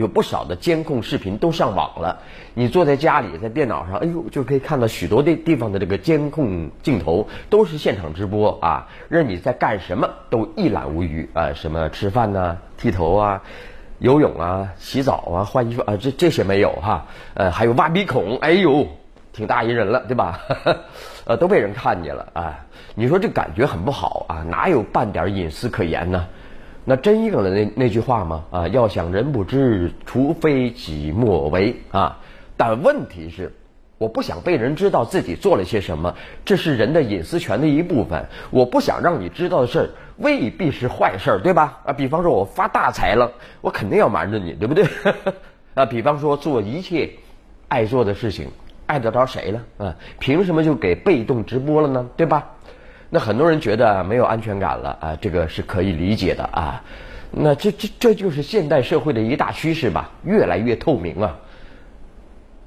[0.00, 2.20] 有不少的监控视频都上网了。
[2.54, 13.42] 你坐在家里，在电脑上，哎呦，就可以看到许多的地方的这个监控镜头，都是现场直播啊，任你在干什么都一览无余啊，什么吃饭呐、剃头啊、
[13.98, 18.88] 游泳啊、洗澡啊、换衣服啊，这这些没有哈，呃，还有挖鼻孔，哎呦，
[19.34, 20.40] 挺大一人了，对吧？
[21.28, 26.26] 呃，都被人看见了啊，你说这感觉很不好啊，哪有半点隐私可言呢？
[26.84, 28.44] 那真应了那那句话吗？
[28.50, 32.18] 啊，要想人不知，除非己莫为啊。
[32.56, 33.52] 但问题是，
[33.98, 38.24] 我不想被人知道自己做了些什么，这是人的隐私权的一部分。
[38.50, 41.78] 我不想让你知道的事儿，未必是坏事儿，对吧？
[41.84, 44.84] 啊，比方说我发大财了，我肯定要瞒着你，对不对？
[45.74, 47.08] 啊，比方说做一切
[47.68, 48.48] 爱做的事情，
[48.86, 49.62] 爱得着谁了？
[49.78, 52.08] 啊，凭什么就给被动直播了呢？
[52.16, 52.50] 对吧？
[53.12, 56.80] 那很多人觉得没有安全感了啊，这个是可以理解的啊。
[57.32, 61.36] 那这这这就是现代社会的一大趋势吧，越来越透明啊。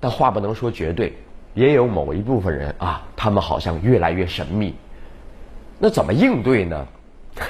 [0.01, 1.13] 但话不能说绝对，
[1.53, 4.75] 也有某一部分人啊，他们好像越来越神秘。
[5.79, 6.85] 那怎么应对呢？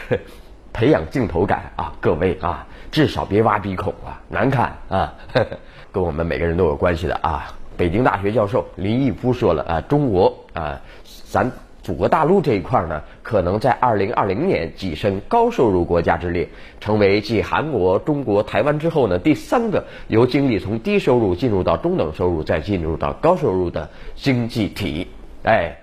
[0.72, 5.14] 培养镜头感啊，各位啊，至少别挖鼻孔啊，难看啊，
[5.92, 7.52] 跟我们每个人都有关系的啊。
[7.76, 10.80] 北京大学教授林毅夫说了啊，中国啊，
[11.26, 11.52] 咱。
[11.84, 16.48] 祖国大陆这一块呢，可能在二零二零年跻身高收入国家之列，
[16.80, 25.08] 成为继韩国、中国、台湾之后呢第三个由经历从低收入进入到中等收入再进入到高收入的经济体。
[25.44, 25.76] 哎，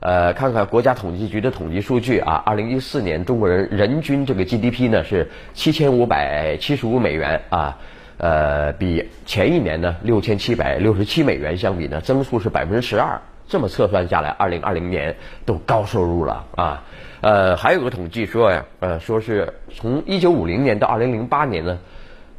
[0.00, 7.78] 呃，看看国家统计局的统计数据啊，二零一四年中国人人均这个 GDP 呢是七千五百七十五美元啊，
[8.18, 13.18] 呃，比前一年呢六千七百六十七美元相比呢，增速是百分之十二。
[13.48, 16.84] 这么测算下来，二零二零年都高收入了啊！
[17.22, 21.78] 呃，还有个统计说呀，呃，说是从一九五零年到二零零八年呢，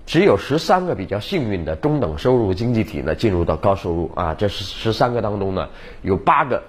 [0.05, 4.35] 只有十三个比较幸运的中等收入经济体呢进入到高收入啊。
[4.35, 5.67] 这十十三个当中呢，
[6.03, 6.61] 有八个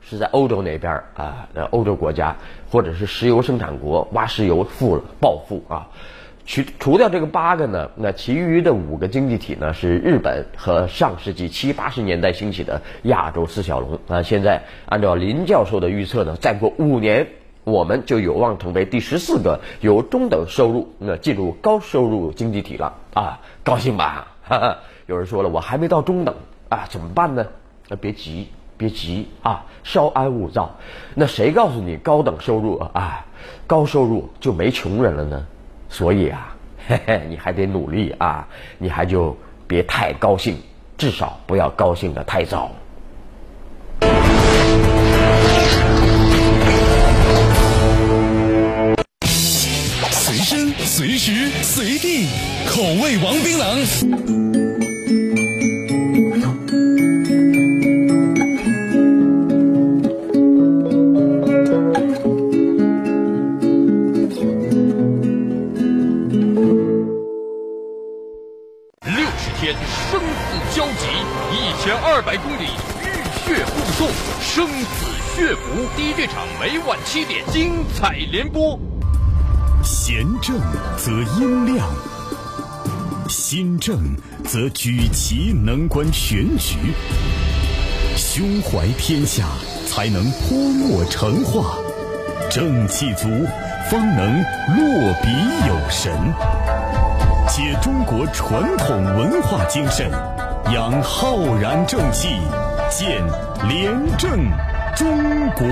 [0.00, 2.34] 是在欧洲那边啊，欧洲国家
[2.70, 5.86] 或者是石油生产国挖石油富了暴富啊。
[6.50, 14.20] 除除掉这个八个呢，那其余的五个经济体呢是日本和上世纪七八十年代兴起的亚洲四小龙啊。
[14.24, 17.28] 现在按照林教授的预测呢，再过五年，
[17.62, 23.38] 我们就有望成为第十四个由中等收入那进入高收入经济体了啊！
[23.62, 24.26] 高兴吧？
[24.42, 24.78] 哈哈。
[25.06, 26.34] 有人说了，我还没到中等
[26.68, 27.46] 啊，怎么办呢？
[27.86, 30.74] 那别急，别急啊，稍安勿躁。
[31.14, 33.24] 那谁告诉你高等收入啊，
[33.68, 35.46] 高收入就没穷人了呢？
[35.90, 36.54] 所以啊，
[36.86, 38.46] 嘿嘿，你还得努力啊，
[38.78, 39.36] 你还就
[39.66, 40.56] 别太高兴，
[40.96, 42.70] 至少不要高兴的太早。
[50.12, 52.28] 随身随时随地，
[52.68, 54.69] 口味王槟榔。
[69.60, 69.74] 天
[70.10, 71.06] 生死交集，
[71.52, 72.64] 一千二百公里
[73.04, 74.08] 浴血护送，
[74.40, 75.04] 生死
[75.36, 75.86] 血服。
[75.94, 78.80] 第一剧场每晚七点精彩连播。
[79.84, 80.58] 闲正
[80.96, 81.86] 则音亮，
[83.28, 83.98] 心正
[84.46, 86.78] 则举棋能观全局。
[88.16, 89.44] 胸怀天下，
[89.86, 91.76] 才能泼墨成画；
[92.50, 93.28] 正气足，
[93.90, 94.42] 方能
[94.74, 95.28] 落笔
[95.68, 96.10] 有神。
[97.62, 100.10] 借中国传统文化精神。
[100.72, 102.40] 养浩然正气，
[102.88, 103.22] 建
[103.68, 104.30] 廉政
[104.96, 105.06] 中
[105.50, 105.66] 国。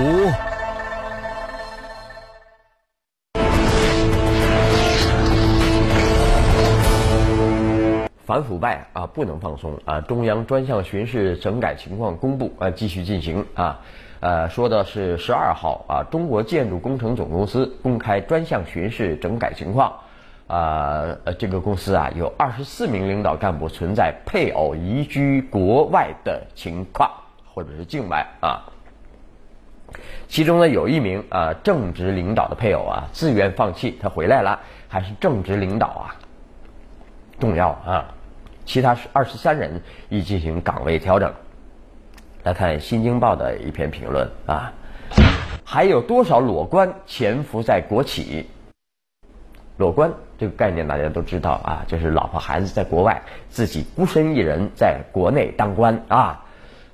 [8.23, 9.99] 反腐败啊，不能放松啊！
[10.01, 13.79] 中央专项巡视整改情况公布啊，继续进行啊。
[14.19, 19.91] 呃，说的是十二号啊，中国建筑工程总公司公开专项巡视整改情况。
[20.49, 27.07] 啊，呃，这个公司啊，有二十四名领导干部存在配偶移居国外的情况，
[27.45, 28.65] 或者是境外啊。
[30.27, 36.15] 其中呢，有一名啊正职领导的配偶啊自愿放弃，他回来了，还是正职领导啊，
[37.39, 38.05] 重要啊。
[38.65, 39.79] 其他是二十三人
[40.09, 41.31] 已进行岗位调整。
[42.41, 44.73] 来看《新京报》的一篇评论啊，
[45.63, 48.49] 还有多少裸官潜伏在国企？
[49.77, 56.45] 裸官这个概念大家都知道啊，就是老婆孩子在国外，自己孤身一人在国内当官啊。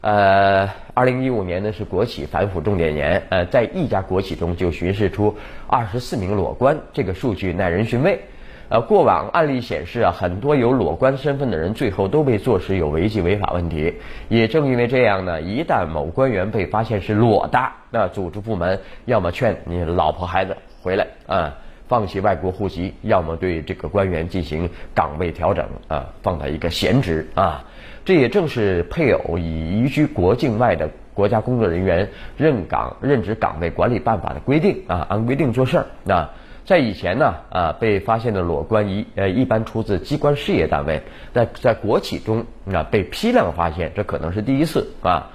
[0.02, 5.36] 呃，二零一五年呢是国企反腐重点年，呃，在一家国企中就巡视出
[5.68, 8.20] 二十四名裸官，这个数据耐人寻味。
[8.68, 13.94] 呃，过往案例显示啊，很多有裸官身份的人最后都被坐实有违纪违法问题。
[14.28, 17.60] 也正因为这样呢，一旦某官员被发现是裸的，
[17.92, 21.56] 那组织部门要么劝你老婆孩子回来啊，
[21.88, 27.64] 放弃外国户籍；要么对这个官员进行岗位调整啊，放在一个闲职啊。
[28.04, 35.86] 这也正是配偶已移居国境外的国家工作人员任岗任职岗位管理办法的规定啊，按规定做事儿。
[36.04, 36.30] 那
[36.66, 41.02] 在以前呢啊，被发现的裸官一呃一般出自机关事业单位，
[41.34, 45.30] 在在国企中啊被批量发现，这可能是第一次啊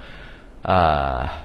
[0.61, 1.43] 啊。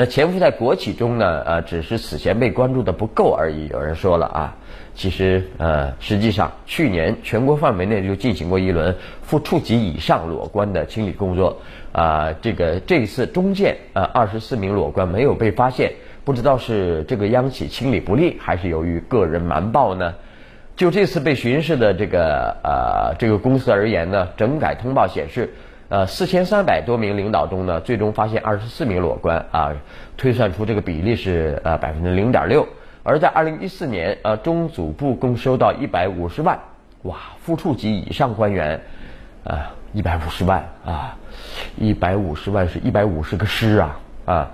[0.00, 1.42] 那潜伏在国企中呢？
[1.44, 3.66] 呃，只是此前被关注的不够而已。
[3.66, 4.56] 有人说了啊，
[4.94, 11.56] 其实呃，实际上去年全国范围内就进行过一轮副处级以上裸官的清理工作
[11.90, 12.32] 啊。
[12.40, 15.92] 这个这一次中建呃二十四名裸官没有被发现，
[16.24, 20.14] 不知道是这个央企清理不力，还是由于个人瞒报呢？
[20.76, 25.52] 就这次被巡视的这个呃这个公司而言呢，整改通报显示。
[25.88, 29.72] 呃，四千三百多名领导中呢，最终发现二十四名裸官啊，
[30.18, 32.66] 推算出这个比例是呃百分之零点六。
[33.02, 36.58] 而在二零一四年，呃，中组部共收到一百五十万，
[37.04, 38.78] 哇，副处级以上官员
[39.44, 41.16] 啊，一百五十万啊，
[41.78, 44.50] 一百五十万是一百五十个师啊啊，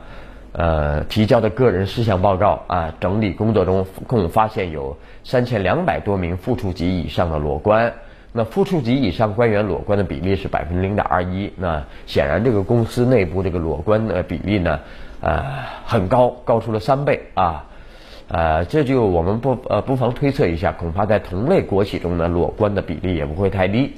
[0.52, 7.92] 呃，提交的个人事项报告啊，整理工作中共发现有三千两百多名副处级以上的裸官。
[8.36, 14.80] 那副处级以上官员裸官的比例是百分之零点二一，那显然这个公司内部这个裸官的比例呢，
[15.20, 15.44] 呃，
[15.86, 17.66] 很高，高出了三倍啊，
[18.26, 23.92] 呃，这就我们不呃不妨推测一下，恐怕在同类国企中呢，裸官的比例也不会太低。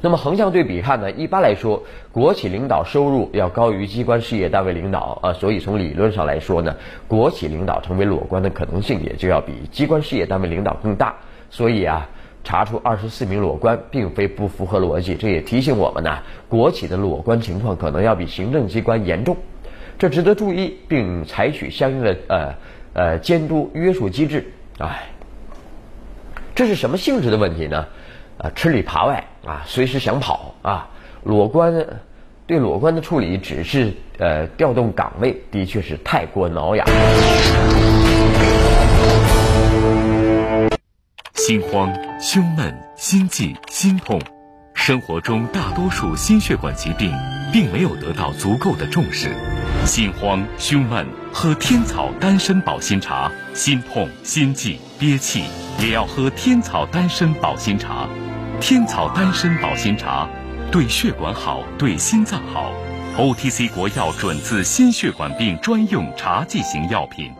[0.00, 1.82] 那么横向对比看呢，一般来说，
[2.12, 6.76] 国企领导收入要高于机关事业单位领导啊，所以从理论上来说呢，
[7.08, 11.16] 国企领导成为裸官的可能性也就要比机关事业单位领导更大，
[11.50, 12.08] 所以啊。
[12.44, 16.18] 查出二十四名裸官，并非不符合逻辑，这也提醒我们呢，
[16.48, 19.36] 国企的裸官情况可能要比行政机关严重，
[19.98, 22.54] 这值得注意，并采取相应的呃
[22.94, 24.52] 呃监督约束机制。
[24.78, 25.10] 哎，
[26.54, 27.86] 这是什么性质的问题呢？
[28.38, 30.88] 啊，吃里扒外啊，随时想跑啊，
[31.24, 31.86] 裸官
[32.46, 36.86] 对裸官的处理只是呃调动岗位，的确是太过挠痒。
[41.48, 41.90] 心慌、
[42.20, 44.20] 胸闷、心悸、心痛，
[44.74, 47.10] 生活中大多数心血管疾病
[47.50, 49.34] 并没有得到足够的重视。
[49.86, 55.44] 心慌、胸闷，喝天草丹参保心茶；心痛、心悸、憋气，
[55.80, 58.06] 也要喝天草丹参保心茶。
[58.60, 60.28] 天草丹参保心茶，
[60.70, 62.70] 对血管好，对心脏好。
[63.16, 67.32] OTC 国药准字心血管病专用茶剂型药品。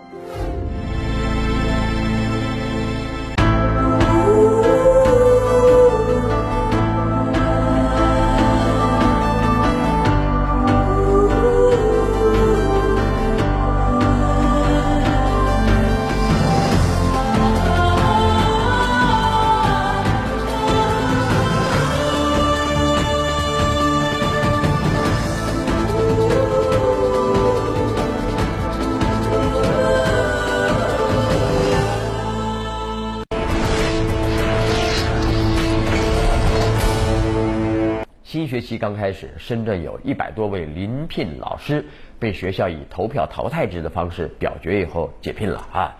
[38.58, 41.84] 学期刚开始，深圳有一百多位临聘老师
[42.18, 45.96] 被学校以投票淘汰制的方式表决以后解聘了啊，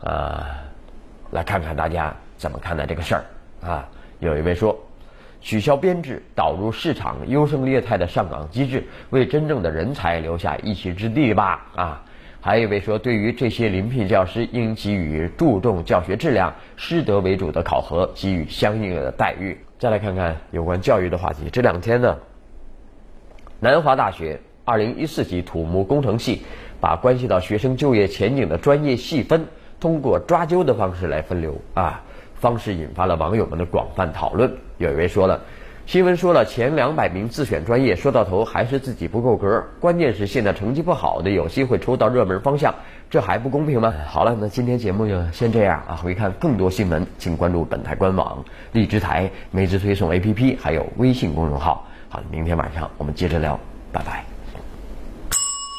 [0.00, 0.44] 呃，
[1.30, 3.24] 来看看大家怎么看待这个事儿
[3.62, 3.88] 啊？
[4.18, 4.76] 有一位说，
[5.40, 12.04] 取消编制，导入市场优胜劣汰的上岗机制，为真正的人才留下一席之地吧啊！
[12.40, 19.56] 还有一位说，对于这些临聘教师，应给予注重教学质量、师德为主的考核，给予相应的待遇。
[19.80, 21.48] 再来看看有关教育的话题。
[21.50, 22.18] 这两天呢，
[23.60, 26.42] 南华大学二零一四级土木工程系
[26.82, 29.46] 把关系到学生就业前景的专业细分，
[29.80, 32.02] 通过抓阄的方式来分流啊，
[32.34, 34.54] 方式引发了网友们的广泛讨论。
[34.76, 35.40] 有一位说了。
[35.90, 39.60] 新闻说了，前两百名自选专业，说到头还是自己不够格。
[39.80, 42.72] 关键是现在成绩不好的有机会抽到热门方向，
[43.10, 43.92] 这还不公平吗？
[44.06, 45.96] 好了，那今天节目就先这样啊。
[45.96, 51.84] 回看更多新闻，请关注本台官网、荔枝台、每日推送 APP，还有微信公众号。
[52.08, 53.58] 好，明天晚上我们接着聊，
[53.90, 54.24] 拜拜。